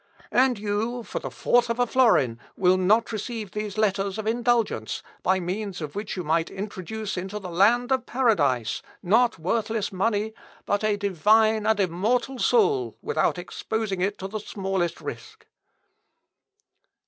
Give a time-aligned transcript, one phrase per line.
[0.31, 5.03] And, you, for the fourth of a florin, will not receive these letters of indulgence,
[5.21, 10.33] by means of which you might introduce into the land of paradise, not worthless money,
[10.65, 15.45] but a divine and immortal soul, without exposing it to the smallest risk."